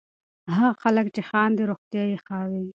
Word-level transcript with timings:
هغه 0.55 0.69
خلک 0.83 1.05
چې 1.15 1.21
خاندي، 1.29 1.63
روغتیا 1.71 2.03
یې 2.11 2.17
ښه 2.25 2.39
وي. 2.49 2.63